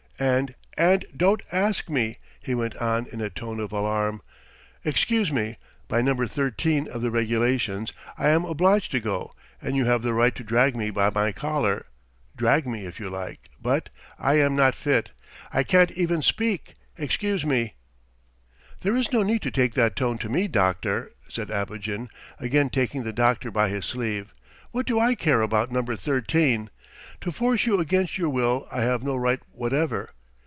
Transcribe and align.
"And... 0.19 0.53
and 0.77 1.03
don't 1.17 1.41
ask 1.51 1.89
me," 1.89 2.19
he 2.39 2.53
went 2.53 2.77
on 2.77 3.07
in 3.11 3.21
a 3.21 3.31
tone 3.31 3.59
of 3.59 3.71
alarm. 3.71 4.21
"Excuse 4.85 5.31
me. 5.31 5.55
By 5.87 6.03
No. 6.03 6.13
XIII 6.13 6.87
of 6.87 7.01
the 7.01 7.09
regulations 7.09 7.91
I 8.19 8.27
am 8.29 8.45
obliged 8.45 8.91
to 8.91 8.99
go 8.99 9.33
and 9.63 9.75
you 9.75 9.85
have 9.85 10.03
the 10.03 10.13
right 10.13 10.35
to 10.35 10.43
drag 10.43 10.75
me 10.75 10.91
by 10.91 11.09
my 11.09 11.31
collar... 11.31 11.87
drag 12.37 12.67
me 12.67 12.85
if 12.85 12.99
you 12.99 13.09
like, 13.09 13.49
but... 13.59 13.89
I 14.19 14.35
am 14.35 14.55
not 14.55 14.75
fit... 14.75 15.09
I 15.51 15.63
can't 15.63 15.89
even 15.89 16.21
speak... 16.21 16.75
excuse 16.99 17.43
me." 17.43 17.73
"There 18.81 18.95
is 18.95 19.11
no 19.11 19.23
need 19.23 19.41
to 19.41 19.49
take 19.49 19.73
that 19.73 19.95
tone 19.95 20.19
to 20.19 20.29
me, 20.29 20.47
doctor!" 20.47 21.13
said 21.29 21.49
Abogin, 21.49 22.09
again 22.37 22.69
taking 22.69 23.01
the 23.01 23.11
doctor 23.13 23.49
by 23.49 23.69
his 23.69 23.85
sleeve. 23.85 24.31
"What 24.69 24.85
do 24.85 24.99
I 24.99 25.15
care 25.15 25.41
about 25.41 25.71
No. 25.71 25.83
XIII! 25.83 26.67
To 27.21 27.31
force 27.31 27.65
you 27.67 27.79
against 27.79 28.17
your 28.17 28.29
will 28.29 28.67
I 28.71 28.81
have 28.81 29.03
no 29.03 29.15
right 29.15 29.39
whatever. 29.51 30.11